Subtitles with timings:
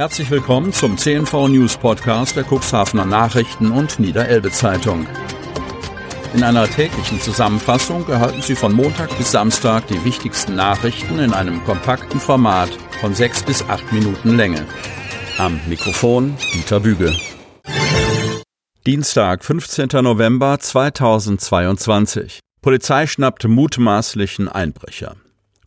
[0.00, 5.06] Herzlich willkommen zum CNV News Podcast der Cuxhavener Nachrichten und Niederelbe Zeitung.
[6.32, 11.62] In einer täglichen Zusammenfassung erhalten Sie von Montag bis Samstag die wichtigsten Nachrichten in einem
[11.64, 12.70] kompakten Format
[13.02, 14.64] von sechs bis acht Minuten Länge.
[15.36, 17.14] Am Mikrofon Dieter Büge.
[18.86, 19.88] Dienstag, 15.
[20.02, 22.40] November 2022.
[22.62, 25.16] Polizei schnappte mutmaßlichen Einbrecher.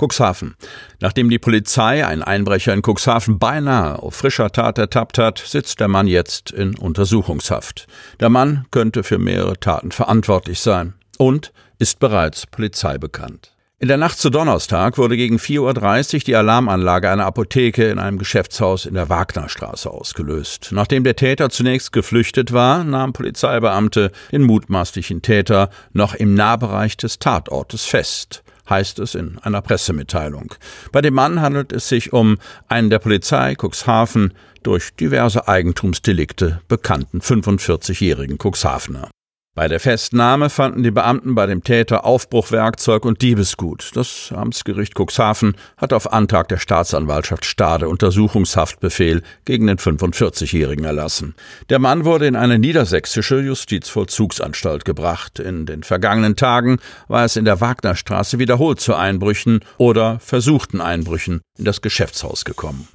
[0.00, 0.54] Cuxhaven.
[1.00, 5.88] Nachdem die Polizei einen Einbrecher in Cuxhaven beinahe auf frischer Tat ertappt hat, sitzt der
[5.88, 7.86] Mann jetzt in Untersuchungshaft.
[8.18, 13.52] Der Mann könnte für mehrere Taten verantwortlich sein und ist bereits Polizei bekannt.
[13.82, 18.18] In der Nacht zu Donnerstag wurde gegen 4.30 Uhr die Alarmanlage einer Apotheke in einem
[18.18, 20.68] Geschäftshaus in der Wagnerstraße ausgelöst.
[20.72, 27.20] Nachdem der Täter zunächst geflüchtet war, nahmen Polizeibeamte den mutmaßlichen Täter noch im Nahbereich des
[27.20, 30.54] Tatortes fest heißt es in einer Pressemitteilung.
[30.92, 32.38] Bei dem Mann handelt es sich um
[32.68, 39.10] einen der Polizei Cuxhaven durch diverse Eigentumsdelikte bekannten 45-jährigen Cuxhavener.
[39.56, 43.90] Bei der Festnahme fanden die Beamten bei dem Täter Aufbruchwerkzeug und Diebesgut.
[43.94, 51.34] Das Amtsgericht Cuxhaven hat auf Antrag der Staatsanwaltschaft Stade Untersuchungshaftbefehl gegen den 45-Jährigen erlassen.
[51.68, 55.40] Der Mann wurde in eine niedersächsische Justizvollzugsanstalt gebracht.
[55.40, 61.40] In den vergangenen Tagen war es in der Wagnerstraße wiederholt zu Einbrüchen oder versuchten Einbrüchen
[61.58, 62.86] in das Geschäftshaus gekommen.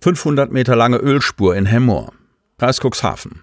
[0.00, 2.12] 500 Meter lange Ölspur in Hemmoor.
[2.58, 3.42] Kreis Cuxhaven.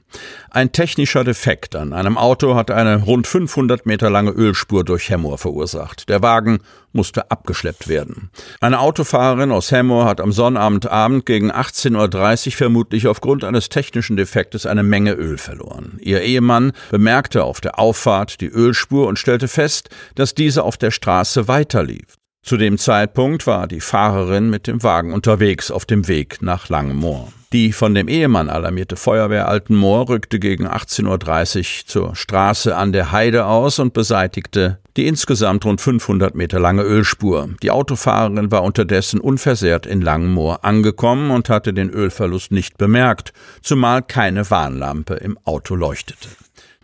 [0.50, 5.38] Ein technischer Defekt an einem Auto hat eine rund 500 Meter lange Ölspur durch Hemmoor
[5.38, 6.10] verursacht.
[6.10, 6.62] Der Wagen
[6.94, 8.32] musste abgeschleppt werden.
[8.60, 14.66] Eine Autofahrerin aus Hemmoor hat am Sonnabendabend gegen 18.30 Uhr vermutlich aufgrund eines technischen Defektes
[14.66, 16.00] eine Menge Öl verloren.
[16.02, 20.90] Ihr Ehemann bemerkte auf der Auffahrt die Ölspur und stellte fest, dass diese auf der
[20.90, 22.16] Straße weiterlief.
[22.42, 27.32] Zu dem Zeitpunkt war die Fahrerin mit dem Wagen unterwegs auf dem Weg nach Langemoor.
[27.54, 33.12] Die von dem Ehemann alarmierte Feuerwehr Altenmoor rückte gegen 18.30 Uhr zur Straße an der
[33.12, 37.50] Heide aus und beseitigte die insgesamt rund 500 Meter lange Ölspur.
[37.62, 44.02] Die Autofahrerin war unterdessen unversehrt in Langenmoor angekommen und hatte den Ölverlust nicht bemerkt, zumal
[44.02, 46.30] keine Warnlampe im Auto leuchtete.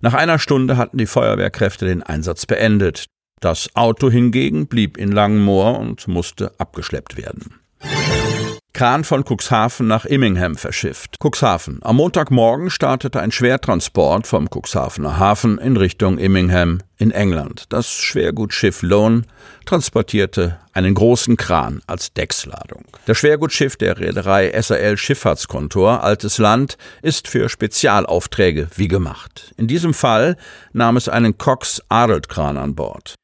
[0.02, 3.06] Nach einer Stunde hatten die Feuerwehrkräfte den Einsatz beendet.
[3.40, 7.56] Das Auto hingegen blieb in Langenmoor und musste abgeschleppt werden.
[8.74, 11.18] Kran von Cuxhaven nach Immingham verschifft.
[11.20, 11.80] Cuxhaven.
[11.82, 17.64] Am Montagmorgen startete ein Schwertransport vom Cuxhavener Hafen in Richtung Immingham in England.
[17.70, 19.24] Das Schwergutschiff Lone
[19.66, 22.86] transportierte einen großen Kran als Decksladung.
[23.06, 29.54] Das Schwergutschiff der Reederei SAL Schifffahrtskontor Altes Land ist für Spezialaufträge wie gemacht.
[29.58, 30.38] In diesem Fall
[30.74, 33.16] nahm es einen Cox Adelt Kran an Bord.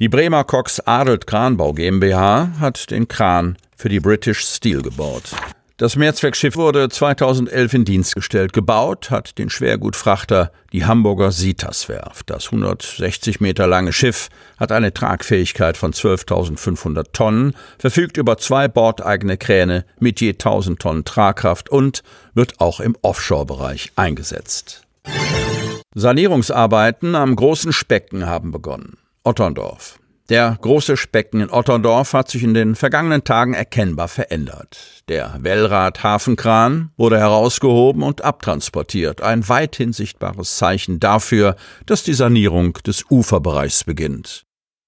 [0.00, 5.30] Die Bremer Cox Adelt Kranbau GmbH hat den Kran für die British Steel gebaut.
[5.76, 8.52] Das Mehrzweckschiff wurde 2011 in Dienst gestellt.
[8.52, 12.30] Gebaut hat den Schwergutfrachter die Hamburger Sitas-Werft.
[12.30, 19.36] Das 160 Meter lange Schiff hat eine Tragfähigkeit von 12.500 Tonnen, verfügt über zwei bordeigene
[19.36, 22.04] Kräne mit je 1000 Tonnen Tragkraft und
[22.34, 24.86] wird auch im Offshore-Bereich eingesetzt.
[25.92, 28.98] Sanierungsarbeiten am großen Specken haben begonnen.
[29.24, 29.98] Otterndorf.
[30.30, 35.02] Der große Specken in Otterndorf hat sich in den vergangenen Tagen erkennbar verändert.
[35.08, 42.72] Der Wellrad Hafenkran wurde herausgehoben und abtransportiert, ein weithin sichtbares Zeichen dafür, dass die Sanierung
[42.86, 44.44] des Uferbereichs beginnt.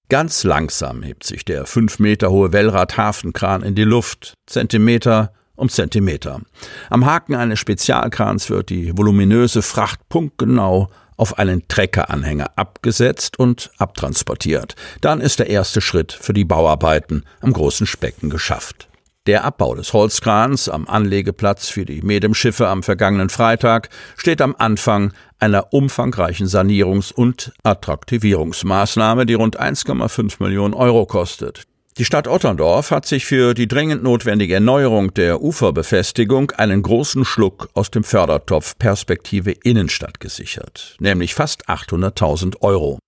[0.09, 5.69] Ganz langsam hebt sich der fünf Meter hohe Wellrad Hafenkran in die Luft, Zentimeter um
[5.69, 6.41] Zentimeter.
[6.89, 14.75] Am Haken eines Spezialkrans wird die voluminöse Fracht punktgenau auf einen Treckeranhänger abgesetzt und abtransportiert.
[15.01, 18.87] Dann ist der erste Schritt für die Bauarbeiten am großen Specken geschafft.
[19.27, 25.11] Der Abbau des Holzkrans am Anlegeplatz für die Medemschiffe am vergangenen Freitag steht am Anfang
[25.37, 31.67] einer umfangreichen Sanierungs- und Attraktivierungsmaßnahme, die rund 1,5 Millionen Euro kostet.
[31.97, 37.69] Die Stadt Otterndorf hat sich für die dringend notwendige Erneuerung der Uferbefestigung einen großen Schluck
[37.73, 42.99] aus dem Fördertopf Perspektive Innenstadt gesichert, nämlich fast 800.000 Euro.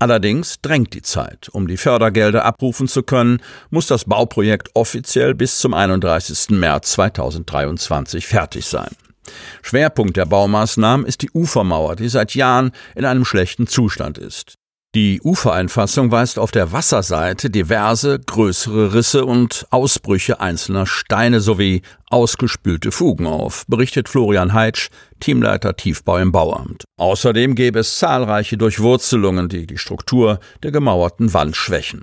[0.00, 1.50] Allerdings drängt die Zeit.
[1.52, 6.48] Um die Fördergelder abrufen zu können, muss das Bauprojekt offiziell bis zum 31.
[6.50, 8.96] März 2023 fertig sein.
[9.60, 14.57] Schwerpunkt der Baumaßnahmen ist die Ufermauer, die seit Jahren in einem schlechten Zustand ist.
[14.98, 22.90] Die Ufereinfassung weist auf der Wasserseite diverse größere Risse und Ausbrüche einzelner Steine sowie ausgespülte
[22.90, 24.88] Fugen auf, berichtet Florian Heitsch,
[25.20, 26.82] Teamleiter Tiefbau im Bauamt.
[26.96, 32.02] Außerdem gäbe es zahlreiche Durchwurzelungen, die die Struktur der gemauerten Wand schwächen.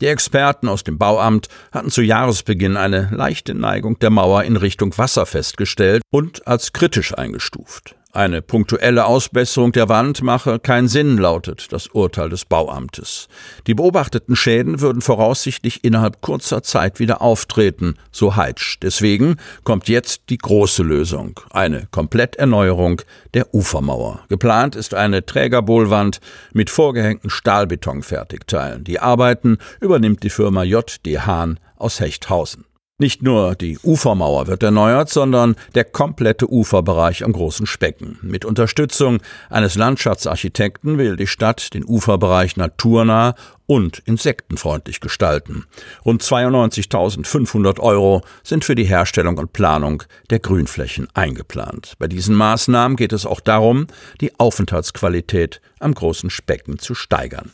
[0.00, 4.96] Die Experten aus dem Bauamt hatten zu Jahresbeginn eine leichte Neigung der Mauer in Richtung
[4.96, 7.96] Wasser festgestellt und als kritisch eingestuft.
[8.12, 13.28] Eine punktuelle Ausbesserung der Wand mache keinen Sinn, lautet das Urteil des Bauamtes.
[13.68, 18.78] Die beobachteten Schäden würden voraussichtlich innerhalb kurzer Zeit wieder auftreten, so Heitsch.
[18.82, 23.00] Deswegen kommt jetzt die große Lösung, eine Kompletterneuerung
[23.32, 24.24] der Ufermauer.
[24.28, 26.20] Geplant ist eine Trägerbohlwand
[26.52, 28.82] mit vorgehängten Stahlbetonfertigteilen.
[28.82, 31.20] Die Arbeiten übernimmt die Firma J.D.
[31.20, 32.64] Hahn aus Hechthausen.
[33.00, 38.18] Nicht nur die Ufermauer wird erneuert, sondern der komplette Uferbereich am großen Specken.
[38.20, 45.64] Mit Unterstützung eines Landschaftsarchitekten will die Stadt den Uferbereich naturnah und insektenfreundlich gestalten.
[46.04, 51.94] Rund 92.500 Euro sind für die Herstellung und Planung der Grünflächen eingeplant.
[51.98, 53.86] Bei diesen Maßnahmen geht es auch darum,
[54.20, 57.52] die Aufenthaltsqualität am großen Specken zu steigern.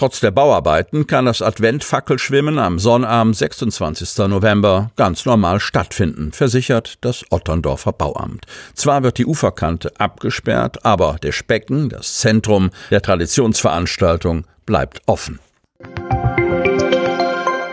[0.00, 4.16] Trotz der Bauarbeiten kann das Adventfackelschwimmen am Sonnabend 26.
[4.28, 8.46] November ganz normal stattfinden, versichert das Otterndorfer Bauamt.
[8.72, 15.38] Zwar wird die Uferkante abgesperrt, aber der Specken, das Zentrum der Traditionsveranstaltung, bleibt offen.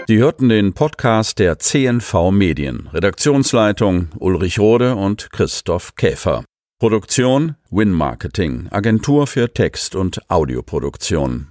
[0.09, 2.89] Sie hörten den Podcast der CNV Medien.
[2.91, 6.43] Redaktionsleitung Ulrich Rode und Christoph Käfer.
[6.79, 11.45] Produktion Win Marketing, Agentur für Text- und Audioproduktion.